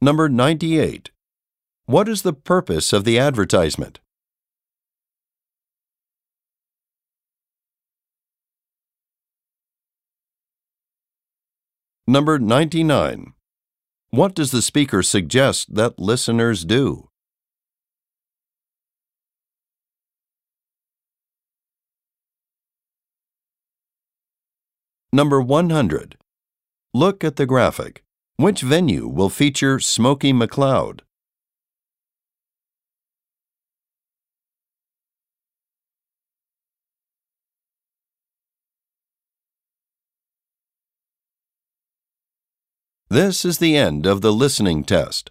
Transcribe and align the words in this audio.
Number 0.00 0.28
98. 0.28 1.10
What 1.86 2.06
is 2.06 2.20
the 2.20 2.34
purpose 2.34 2.92
of 2.92 3.04
the 3.04 3.18
advertisement? 3.18 4.00
Number 12.06 12.38
99. 12.38 13.32
What 14.10 14.34
does 14.34 14.50
the 14.50 14.62
speaker 14.62 15.02
suggest 15.02 15.74
that 15.74 15.98
listeners 15.98 16.64
do? 16.64 17.08
Number 25.10 25.40
100. 25.40 26.18
Look 26.92 27.24
at 27.24 27.36
the 27.36 27.46
graphic. 27.46 28.05
Which 28.38 28.60
venue 28.60 29.08
will 29.08 29.30
feature 29.30 29.80
Smokey 29.80 30.30
McLeod? 30.34 31.00
This 43.08 43.46
is 43.46 43.56
the 43.56 43.74
end 43.74 44.04
of 44.04 44.20
the 44.20 44.32
listening 44.32 44.84
test. 44.84 45.30